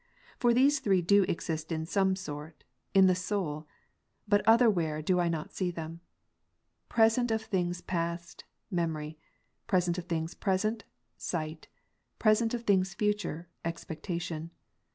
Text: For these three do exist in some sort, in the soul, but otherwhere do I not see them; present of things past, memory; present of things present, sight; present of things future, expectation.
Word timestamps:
For 0.39 0.51
these 0.51 0.79
three 0.79 1.03
do 1.03 1.21
exist 1.29 1.71
in 1.71 1.85
some 1.85 2.15
sort, 2.15 2.63
in 2.95 3.05
the 3.05 3.13
soul, 3.13 3.67
but 4.27 4.41
otherwhere 4.47 4.99
do 4.99 5.19
I 5.19 5.29
not 5.29 5.51
see 5.53 5.69
them; 5.69 6.01
present 6.89 7.29
of 7.29 7.43
things 7.43 7.81
past, 7.81 8.43
memory; 8.71 9.19
present 9.67 9.99
of 9.99 10.05
things 10.05 10.33
present, 10.33 10.85
sight; 11.17 11.67
present 12.17 12.55
of 12.55 12.63
things 12.63 12.95
future, 12.95 13.47
expectation. 13.63 14.49